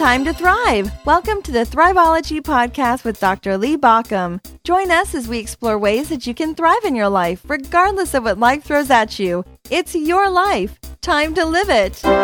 [0.00, 0.90] time to thrive.
[1.04, 3.58] Welcome to the Thriveology Podcast with Dr.
[3.58, 4.42] Lee Baucom.
[4.64, 8.24] Join us as we explore ways that you can thrive in your life, regardless of
[8.24, 9.44] what life throws at you.
[9.68, 10.80] It's your life.
[11.02, 12.00] Time to live it.
[12.00, 12.14] Do you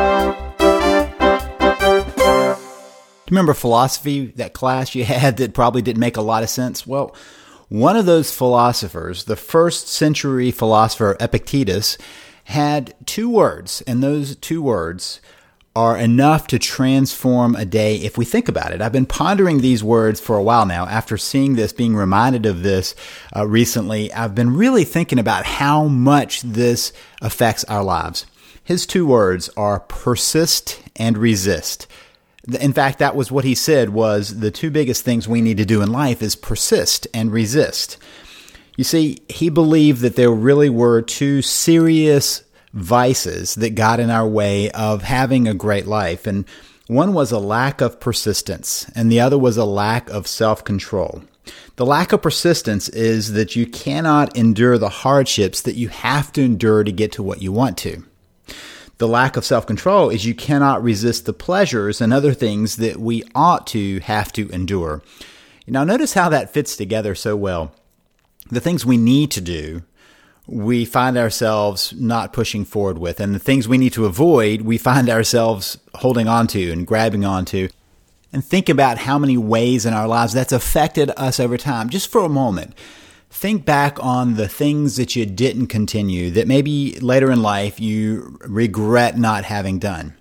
[3.29, 6.87] Remember philosophy, that class you had that probably didn't make a lot of sense?
[6.87, 7.15] Well,
[7.69, 11.99] one of those philosophers, the first century philosopher Epictetus,
[12.45, 15.21] had two words, and those two words
[15.77, 18.81] are enough to transform a day if we think about it.
[18.81, 20.87] I've been pondering these words for a while now.
[20.87, 22.95] After seeing this, being reminded of this
[23.37, 28.25] uh, recently, I've been really thinking about how much this affects our lives.
[28.65, 31.87] His two words are persist and resist.
[32.59, 35.67] In fact, that was what he said was the two biggest things we need to
[35.67, 37.99] do in life is persist and resist.
[38.79, 42.43] You see, he believed that there really were two serious
[42.77, 46.27] vices that got in our way of having a great life.
[46.27, 46.45] And
[46.87, 51.23] one was a lack of persistence, and the other was a lack of self control.
[51.77, 56.43] The lack of persistence is that you cannot endure the hardships that you have to
[56.43, 58.05] endure to get to what you want to.
[58.99, 62.99] The lack of self control is you cannot resist the pleasures and other things that
[62.99, 65.03] we ought to have to endure.
[65.67, 67.73] Now, notice how that fits together so well.
[68.49, 69.83] The things we need to do
[70.47, 73.21] we find ourselves not pushing forward with.
[73.21, 77.25] And the things we need to avoid, we find ourselves holding on to and grabbing
[77.25, 77.69] onto.
[78.33, 81.89] And think about how many ways in our lives that's affected us over time.
[81.89, 82.75] Just for a moment,
[83.31, 88.39] think back on the things that you didn't continue that maybe later in life you
[88.43, 90.16] regret not having done.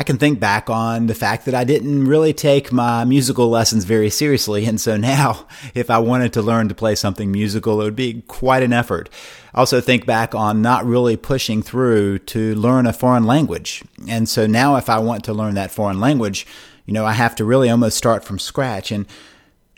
[0.00, 3.84] I can think back on the fact that I didn't really take my musical lessons
[3.84, 4.64] very seriously.
[4.64, 8.22] And so now, if I wanted to learn to play something musical, it would be
[8.26, 9.10] quite an effort.
[9.54, 13.84] Also think back on not really pushing through to learn a foreign language.
[14.08, 16.46] And so now if I want to learn that foreign language,
[16.86, 18.90] you know, I have to really almost start from scratch.
[18.90, 19.04] And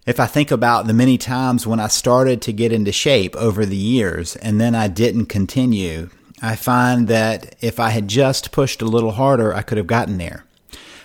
[0.06, 3.66] if I think about the many times when I started to get into shape over
[3.66, 6.10] the years and then I didn't continue,
[6.42, 10.18] I find that if I had just pushed a little harder, I could have gotten
[10.18, 10.44] there.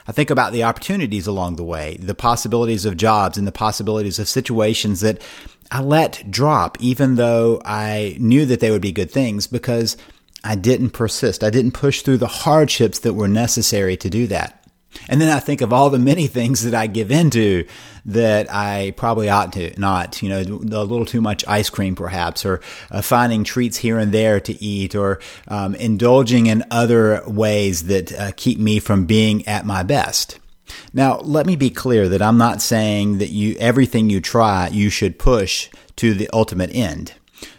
[0.07, 4.19] I think about the opportunities along the way, the possibilities of jobs and the possibilities
[4.19, 5.21] of situations that
[5.69, 9.95] I let drop, even though I knew that they would be good things because
[10.43, 11.43] I didn't persist.
[11.43, 14.66] I didn't push through the hardships that were necessary to do that.
[15.09, 17.65] And then I think of all the many things that I give into
[18.05, 22.45] that I probably ought to not, you know, a little too much ice cream perhaps,
[22.45, 27.87] or uh, finding treats here and there to eat, or um, indulging in other ways
[27.87, 30.39] that uh, keep me from being at my best.
[30.93, 34.89] Now, let me be clear that I'm not saying that you everything you try you
[34.89, 37.13] should push to the ultimate end.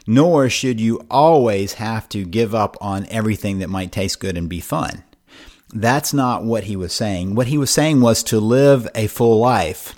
[0.06, 4.48] Nor should you always have to give up on everything that might taste good and
[4.48, 5.04] be fun.
[5.74, 7.34] That's not what he was saying.
[7.34, 9.94] What he was saying was to live a full life.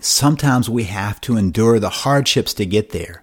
[0.00, 3.22] Sometimes we have to endure the hardships to get there.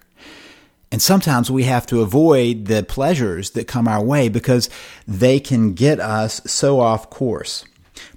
[0.90, 4.68] And sometimes we have to avoid the pleasures that come our way because
[5.08, 7.64] they can get us so off course.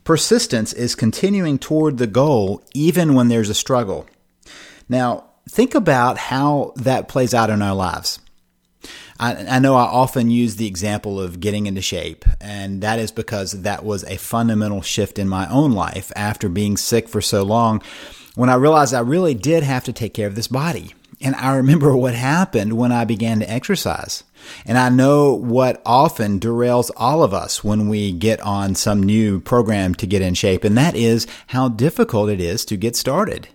[0.04, 4.08] Persistence is continuing toward the goal even when there's a struggle.
[4.90, 8.20] Now, think about how that plays out in our lives.
[9.20, 13.12] I, I, know I often use the example of getting into shape, and that is
[13.12, 17.44] because that was a fundamental shift in my own life after being sick for so
[17.44, 17.82] long
[18.36, 20.94] when I realized I really did have to take care of this body.
[21.22, 24.24] And I remember what happened when I began to exercise.
[24.66, 29.40] And I know what often derails all of us when we get on some new
[29.40, 33.48] program to get in shape, and that is how difficult it is to get started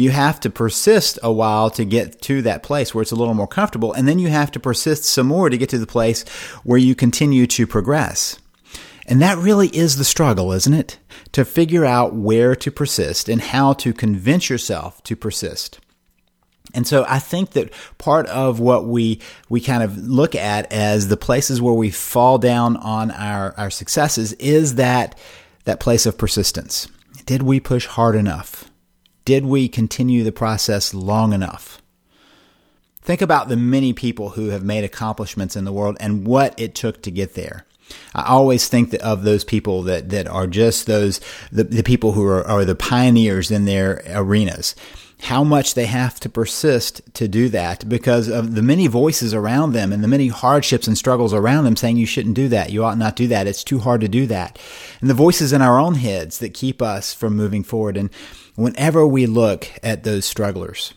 [0.00, 3.34] you have to persist a while to get to that place where it's a little
[3.34, 3.92] more comfortable.
[3.92, 6.26] And then you have to persist some more to get to the place
[6.64, 8.38] where you continue to progress.
[9.06, 10.98] And that really is the struggle, isn't it?
[11.32, 15.80] To figure out where to persist and how to convince yourself to persist.
[16.72, 21.08] And so I think that part of what we we kind of look at as
[21.08, 25.18] the places where we fall down on our, our successes is that
[25.64, 26.86] that place of persistence.
[27.26, 28.69] Did we push hard enough?
[29.24, 31.80] Did we continue the process long enough?
[33.02, 36.74] Think about the many people who have made accomplishments in the world and what it
[36.74, 37.64] took to get there.
[38.14, 41.20] I always think of those people that, that are just those,
[41.50, 44.74] the, the people who are, are the pioneers in their arenas
[45.22, 49.72] how much they have to persist to do that because of the many voices around
[49.72, 52.70] them and the many hardships and struggles around them saying you shouldn't do that.
[52.70, 53.46] You ought not do that.
[53.46, 54.58] It's too hard to do that.
[55.00, 57.96] And the voices in our own heads that keep us from moving forward.
[57.96, 58.10] And
[58.54, 60.94] whenever we look at those strugglers,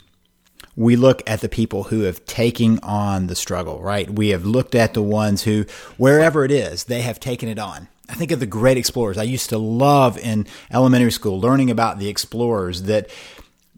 [0.76, 4.10] we look at the people who have taken on the struggle, right?
[4.10, 5.66] We have looked at the ones who,
[5.98, 7.88] wherever it is, they have taken it on.
[8.10, 9.18] I think of the great explorers.
[9.18, 13.10] I used to love in elementary school learning about the explorers that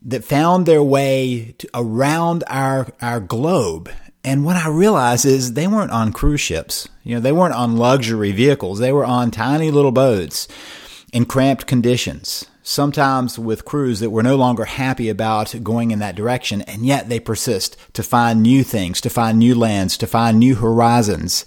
[0.07, 3.89] that found their way to, around our our globe.
[4.24, 6.88] And what I realized is they weren't on cruise ships.
[7.04, 8.80] You know, they weren't on luxury vehicles.
[8.80, 10.48] They were on tiny little boats
[11.13, 12.46] in cramped conditions.
[12.63, 17.10] Sometimes with crews that were no longer happy about going in that direction, and yet
[17.10, 21.46] they persist to find new things, to find new lands, to find new horizons.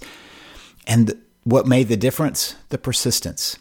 [0.87, 1.13] And
[1.43, 2.55] what made the difference?
[2.69, 3.57] The persistence.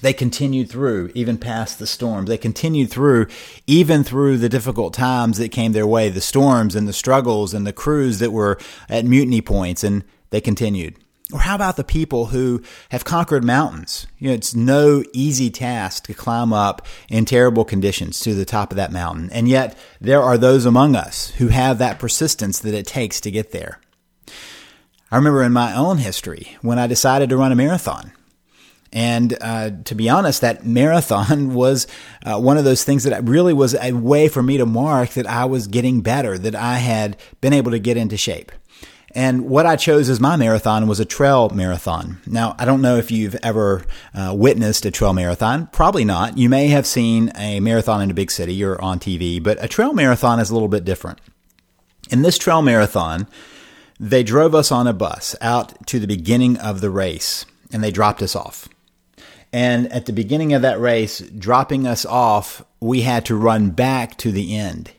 [0.00, 2.28] They continued through even past the storms.
[2.28, 3.26] They continued through
[3.66, 7.66] even through the difficult times that came their way, the storms and the struggles and
[7.66, 8.58] the crews that were
[8.88, 10.96] at mutiny points, and they continued.
[11.32, 14.06] Or how about the people who have conquered mountains?
[14.18, 18.70] You know, it's no easy task to climb up in terrible conditions to the top
[18.72, 19.28] of that mountain.
[19.30, 23.30] And yet there are those among us who have that persistence that it takes to
[23.30, 23.78] get there.
[25.10, 28.12] I remember in my own history when I decided to run a marathon.
[28.90, 31.86] And uh, to be honest, that marathon was
[32.24, 35.26] uh, one of those things that really was a way for me to mark that
[35.26, 38.50] I was getting better, that I had been able to get into shape.
[39.18, 42.18] And what I chose as my marathon was a trail marathon.
[42.24, 43.84] Now, I don't know if you've ever
[44.14, 45.66] uh, witnessed a trail marathon.
[45.72, 46.38] Probably not.
[46.38, 49.66] You may have seen a marathon in a big city or on TV, but a
[49.66, 51.20] trail marathon is a little bit different.
[52.12, 53.26] In this trail marathon,
[53.98, 57.90] they drove us on a bus out to the beginning of the race and they
[57.90, 58.68] dropped us off.
[59.52, 64.16] And at the beginning of that race, dropping us off, we had to run back
[64.18, 64.92] to the end.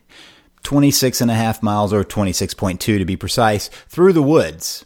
[0.62, 4.84] 26 and a half miles or 26.2 to be precise through the woods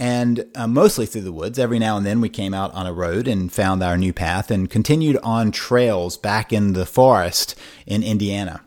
[0.00, 1.58] and uh, mostly through the woods.
[1.58, 4.50] Every now and then we came out on a road and found our new path
[4.50, 7.54] and continued on trails back in the forest
[7.86, 8.62] in Indiana.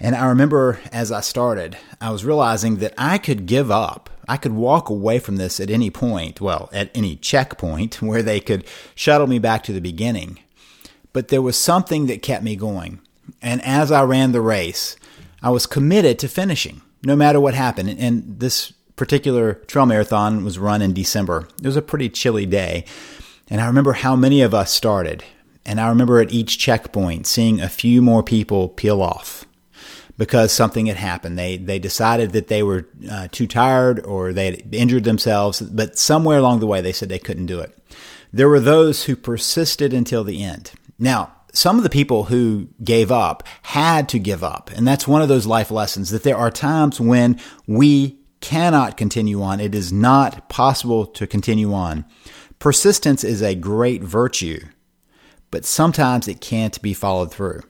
[0.00, 4.08] And I remember as I started, I was realizing that I could give up.
[4.26, 8.40] I could walk away from this at any point, well, at any checkpoint where they
[8.40, 8.64] could
[8.94, 10.38] shuttle me back to the beginning.
[11.12, 13.00] But there was something that kept me going.
[13.42, 14.96] And as I ran the race,
[15.42, 17.96] I was committed to finishing, no matter what happened.
[17.98, 21.48] And this particular trail marathon was run in December.
[21.60, 22.84] It was a pretty chilly day.
[23.50, 25.24] And I remember how many of us started.
[25.64, 29.44] And I remember at each checkpoint seeing a few more people peel off
[30.18, 31.38] because something had happened.
[31.38, 35.98] They they decided that they were uh, too tired or they had injured themselves, but
[35.98, 37.76] somewhere along the way they said they couldn't do it.
[38.32, 40.72] There were those who persisted until the end.
[40.98, 45.22] Now, some of the people who gave up had to give up, and that's one
[45.22, 49.60] of those life lessons that there are times when we cannot continue on.
[49.60, 52.04] It is not possible to continue on.
[52.58, 54.60] Persistence is a great virtue,
[55.50, 57.62] but sometimes it can't be followed through.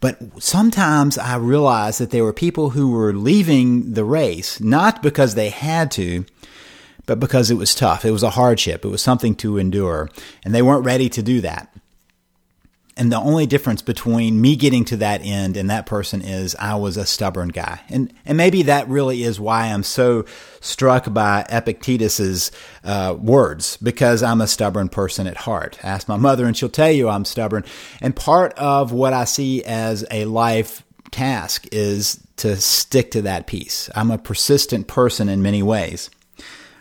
[0.00, 5.34] But sometimes I realized that there were people who were leaving the race, not because
[5.34, 6.24] they had to,
[7.06, 8.04] but because it was tough.
[8.04, 8.84] It was a hardship.
[8.84, 10.08] It was something to endure.
[10.44, 11.74] And they weren't ready to do that.
[12.96, 16.74] And the only difference between me getting to that end and that person is I
[16.74, 17.80] was a stubborn guy.
[17.88, 20.26] And, and maybe that really is why I'm so
[20.60, 22.52] struck by Epictetus's
[22.84, 25.78] uh, words, because I'm a stubborn person at heart.
[25.82, 27.64] Ask my mother and she'll tell you I'm stubborn.
[28.02, 33.46] And part of what I see as a life task is to stick to that
[33.46, 33.88] piece.
[33.94, 36.10] I'm a persistent person in many ways.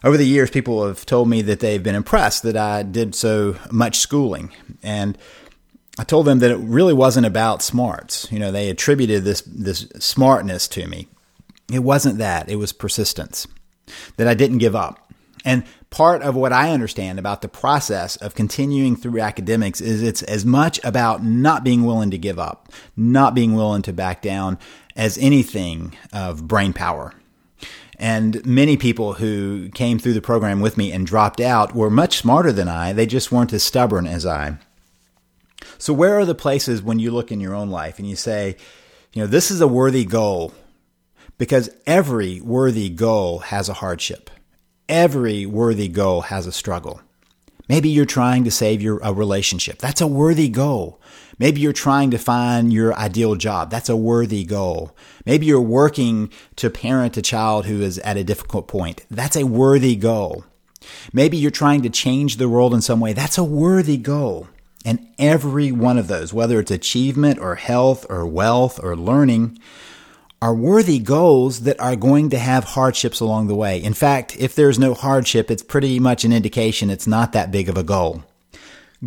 [0.04, 3.56] Over the years, people have told me that they've been impressed that I did so
[3.70, 4.52] much schooling.
[4.82, 5.16] And
[6.02, 8.28] I told them that it really wasn't about smarts.
[8.32, 11.08] You know, they attributed this this smartness to me.
[11.72, 12.50] It wasn't that.
[12.50, 13.48] It was persistence.
[14.18, 15.14] That I didn't give up.
[15.46, 20.24] And part of what I understand about the process of continuing through academics is it's
[20.24, 24.58] as much about not being willing to give up, not being willing to back down
[24.96, 27.14] as anything of brain power.
[28.00, 32.18] And many people who came through the program with me and dropped out were much
[32.18, 32.92] smarter than I.
[32.92, 34.58] They just weren't as stubborn as I.
[35.82, 38.56] So, where are the places when you look in your own life and you say,
[39.14, 40.54] you know, this is a worthy goal?
[41.40, 44.30] Because every worthy goal has a hardship.
[44.88, 47.02] Every worthy goal has a struggle.
[47.68, 49.80] Maybe you're trying to save your a relationship.
[49.80, 51.02] That's a worthy goal.
[51.40, 53.72] Maybe you're trying to find your ideal job.
[53.72, 54.96] That's a worthy goal.
[55.26, 59.04] Maybe you're working to parent a child who is at a difficult point.
[59.10, 60.46] That's a worthy goal.
[61.12, 63.14] Maybe you're trying to change the world in some way.
[63.14, 64.48] That's a worthy goal.
[64.84, 69.60] And every one of those, whether it's achievement or health or wealth or learning,
[70.42, 73.82] are worthy goals that are going to have hardships along the way.
[73.82, 77.70] In fact, if there's no hardship, it's pretty much an indication it's not that big
[77.70, 78.24] of a goal.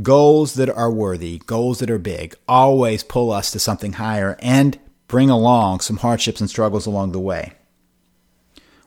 [0.00, 4.78] Goals that are worthy, goals that are big, always pull us to something higher and
[5.08, 7.52] bring along some hardships and struggles along the way.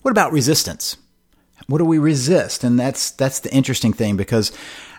[0.01, 0.95] What about resistance?
[1.67, 2.63] What do we resist?
[2.63, 4.51] And that's that's the interesting thing because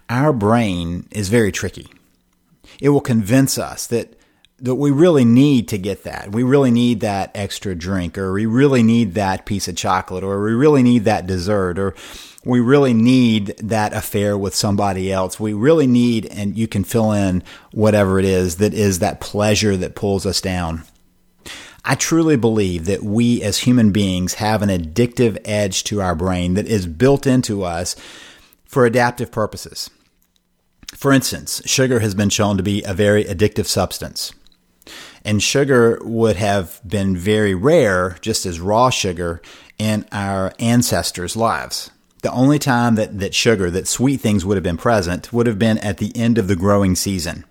[0.08, 1.88] our brain is very tricky.
[2.80, 4.14] It will convince us that
[4.60, 6.32] that we really need to get that.
[6.32, 10.42] We really need that extra drink or we really need that piece of chocolate or
[10.42, 11.94] we really need that dessert or
[12.44, 15.38] we really need that affair with somebody else.
[15.38, 19.76] We really need, and you can fill in whatever it is that is that pleasure
[19.76, 20.82] that pulls us down.
[21.84, 26.54] I truly believe that we as human beings have an addictive edge to our brain
[26.54, 27.94] that is built into us
[28.64, 29.88] for adaptive purposes.
[30.94, 34.32] For instance, sugar has been shown to be a very addictive substance.
[35.24, 39.42] And sugar would have been very rare, just as raw sugar,
[39.78, 41.90] in our ancestors' lives.
[42.22, 45.58] The only time that, that sugar, that sweet things would have been present would have
[45.58, 47.44] been at the end of the growing season.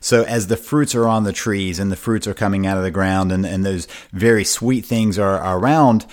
[0.00, 2.84] So as the fruits are on the trees and the fruits are coming out of
[2.84, 6.06] the ground and, and those very sweet things are, are around,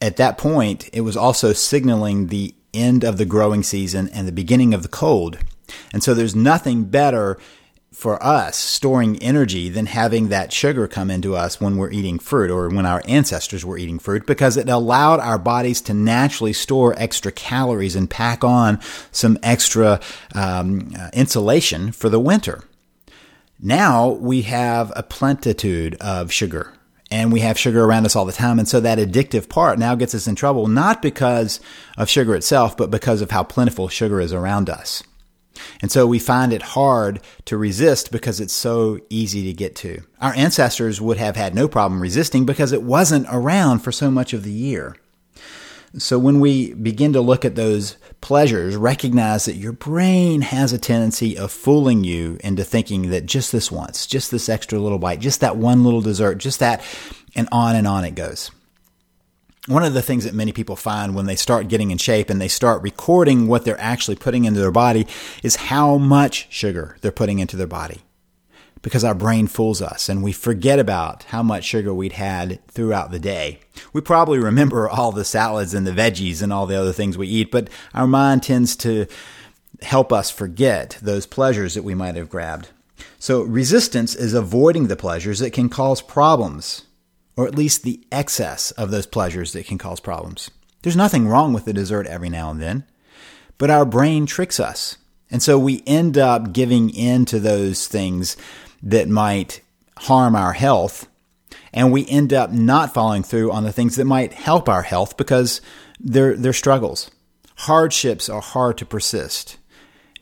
[0.00, 4.32] at that point, it was also signaling the end of the growing season and the
[4.32, 5.38] beginning of the cold.
[5.92, 7.38] And so there's nothing better
[7.92, 12.50] for us storing energy than having that sugar come into us when we're eating fruit
[12.50, 16.94] or when our ancestors were eating fruit because it allowed our bodies to naturally store
[16.98, 18.78] extra calories and pack on
[19.10, 19.98] some extra
[20.34, 22.62] um, uh, insulation for the winter.
[23.58, 26.74] Now we have a plentitude of sugar
[27.10, 28.58] and we have sugar around us all the time.
[28.58, 31.58] And so that addictive part now gets us in trouble, not because
[31.96, 35.02] of sugar itself, but because of how plentiful sugar is around us.
[35.80, 40.02] And so we find it hard to resist because it's so easy to get to.
[40.20, 44.32] Our ancestors would have had no problem resisting because it wasn't around for so much
[44.32, 44.96] of the year.
[45.96, 50.78] So when we begin to look at those pleasures, recognize that your brain has a
[50.78, 55.20] tendency of fooling you into thinking that just this once, just this extra little bite,
[55.20, 56.82] just that one little dessert, just that,
[57.34, 58.50] and on and on it goes
[59.68, 62.40] one of the things that many people find when they start getting in shape and
[62.40, 65.06] they start recording what they're actually putting into their body
[65.42, 68.00] is how much sugar they're putting into their body.
[68.80, 73.10] Because our brain fools us and we forget about how much sugar we'd had throughout
[73.10, 73.60] the day.
[73.92, 77.28] We probably remember all the salads and the veggies and all the other things we
[77.28, 79.06] eat, but our mind tends to
[79.82, 82.68] help us forget those pleasures that we might have grabbed.
[83.18, 86.84] So resistance is avoiding the pleasures that can cause problems
[87.38, 90.50] or at least the excess of those pleasures that can cause problems.
[90.82, 92.84] There's nothing wrong with the dessert every now and then,
[93.58, 94.96] but our brain tricks us.
[95.30, 98.36] And so we end up giving in to those things
[98.82, 99.60] that might
[99.98, 101.06] harm our health.
[101.72, 105.16] And we end up not following through on the things that might help our health
[105.16, 105.60] because
[106.00, 107.08] they're, they're struggles.
[107.54, 109.58] Hardships are hard to persist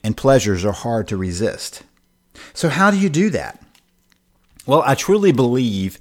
[0.05, 1.83] and pleasures are hard to resist.
[2.53, 3.63] So how do you do that?
[4.67, 5.99] Well, I truly believe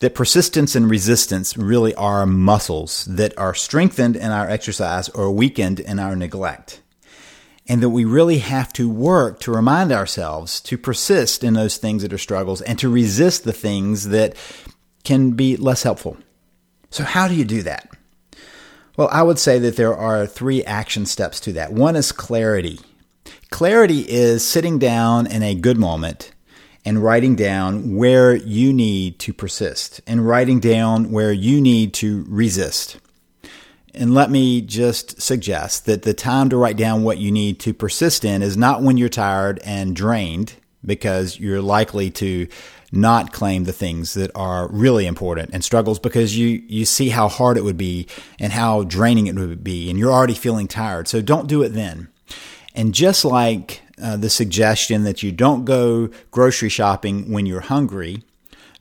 [0.00, 5.80] that persistence and resistance really are muscles that are strengthened in our exercise or weakened
[5.80, 6.80] in our neglect.
[7.66, 12.02] And that we really have to work to remind ourselves to persist in those things
[12.02, 14.34] that are struggles and to resist the things that
[15.02, 16.18] can be less helpful.
[16.90, 17.88] So, how do you do that?
[18.96, 21.72] Well, I would say that there are three action steps to that.
[21.72, 22.80] One is clarity.
[23.50, 26.33] Clarity is sitting down in a good moment
[26.84, 32.24] and writing down where you need to persist and writing down where you need to
[32.28, 32.98] resist.
[33.94, 37.72] And let me just suggest that the time to write down what you need to
[37.72, 42.48] persist in is not when you're tired and drained, because you're likely to
[42.92, 47.28] not claim the things that are really important and struggles because you, you see how
[47.28, 48.06] hard it would be
[48.38, 51.08] and how draining it would be, and you're already feeling tired.
[51.08, 52.08] So don't do it then.
[52.74, 58.22] And just like uh, the suggestion that you don't go grocery shopping when you're hungry,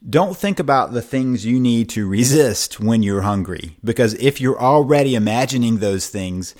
[0.08, 3.77] don't think about the things you need to resist when you're hungry.
[3.84, 6.55] Because if you're already imagining those things,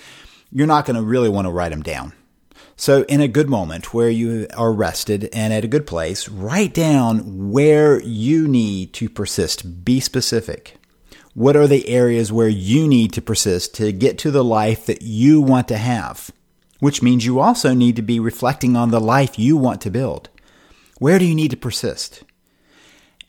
[0.52, 2.14] you're not going to really want to write them down.
[2.76, 6.74] So, in a good moment where you are rested and at a good place, write
[6.74, 9.86] down where you need to persist.
[9.86, 10.78] Be specific.
[11.36, 15.02] What are the areas where you need to persist to get to the life that
[15.02, 16.32] you want to have?
[16.84, 20.28] Which means you also need to be reflecting on the life you want to build.
[21.00, 22.24] Where do you need to persist?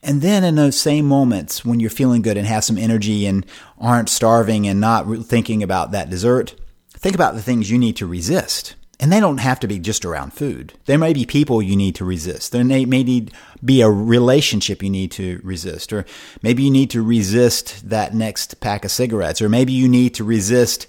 [0.03, 3.45] And then in those same moments when you're feeling good and have some energy and
[3.79, 6.53] aren't starving and not thinking about that dessert,
[6.91, 8.75] think about the things you need to resist.
[8.99, 10.73] And they don't have to be just around food.
[10.83, 12.51] There may be people you need to resist.
[12.51, 13.33] There may, need
[13.63, 15.93] be a relationship you need to resist.
[15.93, 16.05] Or
[16.41, 19.41] maybe you need to resist that next pack of cigarettes.
[19.41, 20.87] Or maybe you need to resist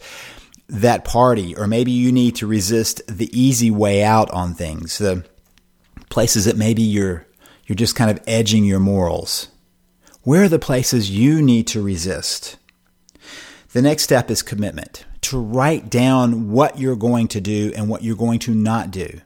[0.69, 5.25] that party, or maybe you need to resist the easy way out on things, the
[6.09, 7.27] places that maybe you're
[7.67, 9.49] you're just kind of edging your morals.
[10.23, 12.59] Where are the places you need to resist?
[13.73, 18.05] The next step is commitment to write down what you're going to do and what
[18.05, 19.21] you're going to not do.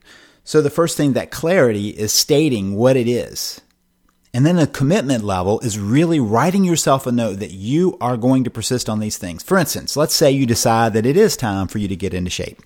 [0.45, 3.61] So the first thing, that clarity is stating what it is.
[4.33, 8.45] And then the commitment level is really writing yourself a note that you are going
[8.45, 9.43] to persist on these things.
[9.43, 12.31] For instance, let's say you decide that it is time for you to get into
[12.31, 12.61] shape.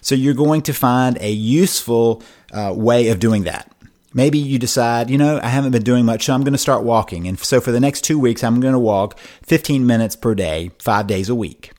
[0.00, 3.68] So you're going to find a useful uh, way of doing that.
[4.14, 6.84] Maybe you decide, you know, I haven't been doing much, so I'm going to start
[6.84, 7.26] walking.
[7.26, 10.70] And so for the next two weeks, I'm going to walk 15 minutes per day,
[10.78, 11.72] five days a week.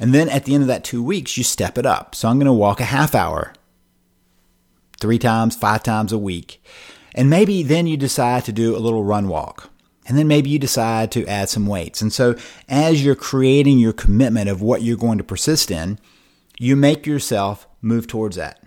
[0.00, 2.14] And then at the end of that two weeks, you step it up.
[2.14, 3.52] So I'm going to walk a half hour,
[5.00, 6.62] three times, five times a week.
[7.14, 9.70] And maybe then you decide to do a little run walk.
[10.06, 12.02] And then maybe you decide to add some weights.
[12.02, 12.34] And so
[12.68, 15.98] as you're creating your commitment of what you're going to persist in,
[16.58, 18.62] you make yourself move towards that.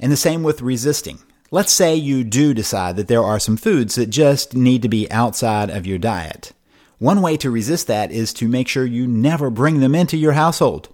[0.00, 1.18] And the same with resisting.
[1.50, 5.10] Let's say you do decide that there are some foods that just need to be
[5.10, 6.52] outside of your diet.
[6.98, 10.32] One way to resist that is to make sure you never bring them into your
[10.32, 10.88] household.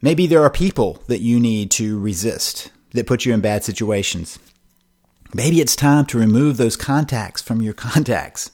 [0.00, 4.38] Maybe there are people that you need to resist that put you in bad situations.
[5.34, 8.50] Maybe it's time to remove those contacts from your contacts.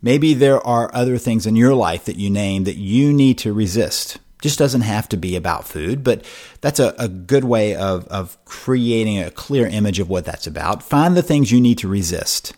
[0.00, 3.52] Maybe there are other things in your life that you name that you need to
[3.52, 4.18] resist.
[4.40, 6.24] Just doesn't have to be about food, but
[6.60, 10.84] that's a, a good way of, of creating a clear image of what that's about.
[10.84, 12.54] Find the things you need to resist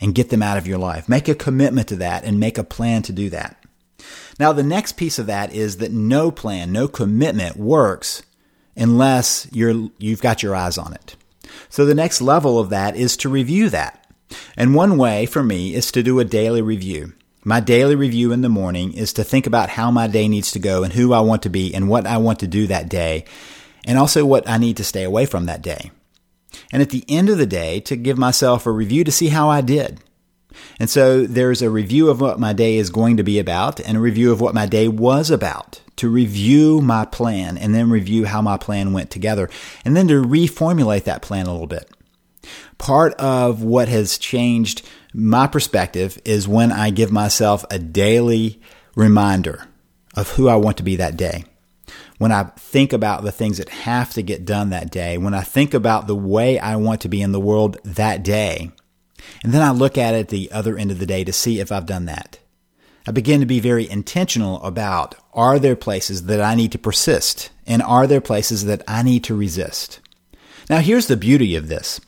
[0.00, 1.10] and get them out of your life.
[1.10, 3.62] Make a commitment to that and make a plan to do that.
[4.40, 8.22] Now, the next piece of that is that no plan, no commitment works
[8.74, 11.16] unless you're, you've got your eyes on it.
[11.68, 13.98] So the next level of that is to review that.
[14.56, 17.12] And one way for me is to do a daily review.
[17.44, 20.58] My daily review in the morning is to think about how my day needs to
[20.58, 23.24] go and who I want to be and what I want to do that day,
[23.84, 25.90] and also what I need to stay away from that day.
[26.70, 29.48] And at the end of the day, to give myself a review to see how
[29.48, 30.00] I did.
[30.78, 33.96] And so there's a review of what my day is going to be about and
[33.96, 38.24] a review of what my day was about to review my plan and then review
[38.24, 39.48] how my plan went together
[39.84, 41.90] and then to reformulate that plan a little bit.
[42.78, 44.82] Part of what has changed
[45.14, 48.60] my perspective is when I give myself a daily
[48.96, 49.68] reminder
[50.16, 51.44] of who I want to be that day.
[52.18, 55.42] When I think about the things that have to get done that day, when I
[55.42, 58.70] think about the way I want to be in the world that day,
[59.42, 61.60] and then I look at it at the other end of the day to see
[61.60, 62.38] if I've done that.
[63.06, 67.50] I begin to be very intentional about are there places that I need to persist
[67.66, 70.00] and are there places that I need to resist?
[70.70, 72.00] Now, here's the beauty of this.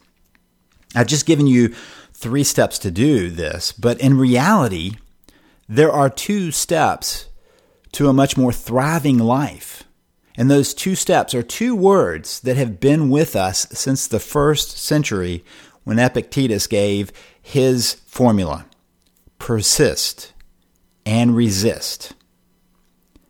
[0.95, 1.75] I've just given you
[2.13, 4.93] three steps to do this, but in reality,
[5.69, 7.27] there are two steps
[7.93, 9.85] to a much more thriving life.
[10.37, 14.79] And those two steps are two words that have been with us since the first
[14.79, 15.45] century
[15.85, 18.67] when Epictetus gave his formula
[19.39, 20.33] persist
[21.07, 22.13] and resist.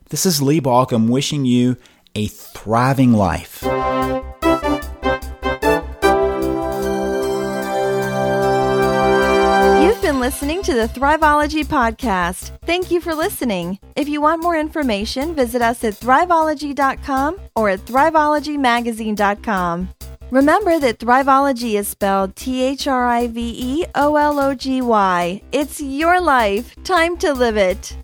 [0.09, 1.77] This is Lee Baucom wishing you
[2.15, 3.63] a thriving life.
[9.83, 12.51] You've been listening to the Thriveology Podcast.
[12.65, 13.77] Thank you for listening.
[13.95, 19.89] If you want more information, visit us at thriveology.com or at thriveologymagazine.com.
[20.31, 24.81] Remember that Thriveology is spelled T H R I V E O L O G
[24.81, 25.41] Y.
[25.51, 26.75] It's your life.
[26.83, 27.95] Time to live it.